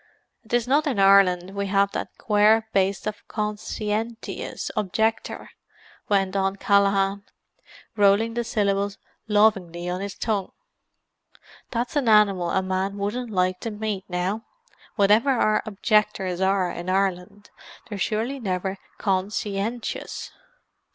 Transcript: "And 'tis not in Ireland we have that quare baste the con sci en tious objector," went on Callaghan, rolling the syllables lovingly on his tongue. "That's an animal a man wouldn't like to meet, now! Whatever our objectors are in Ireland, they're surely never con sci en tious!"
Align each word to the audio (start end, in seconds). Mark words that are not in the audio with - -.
"And 0.41 0.49
'tis 0.49 0.67
not 0.67 0.87
in 0.87 0.97
Ireland 0.97 1.51
we 1.53 1.67
have 1.67 1.91
that 1.91 2.17
quare 2.17 2.67
baste 2.73 3.03
the 3.03 3.13
con 3.27 3.57
sci 3.57 3.91
en 3.91 4.15
tious 4.19 4.71
objector," 4.75 5.51
went 6.09 6.35
on 6.35 6.55
Callaghan, 6.55 7.23
rolling 7.95 8.33
the 8.33 8.43
syllables 8.43 8.97
lovingly 9.27 9.87
on 9.91 10.01
his 10.01 10.15
tongue. 10.15 10.53
"That's 11.69 11.95
an 11.95 12.09
animal 12.09 12.49
a 12.49 12.63
man 12.63 12.97
wouldn't 12.97 13.29
like 13.29 13.59
to 13.59 13.69
meet, 13.69 14.05
now! 14.09 14.43
Whatever 14.95 15.29
our 15.29 15.61
objectors 15.67 16.41
are 16.41 16.71
in 16.71 16.89
Ireland, 16.89 17.51
they're 17.87 17.99
surely 17.99 18.39
never 18.39 18.77
con 18.97 19.27
sci 19.29 19.51
en 19.59 19.81
tious!" 19.81 20.31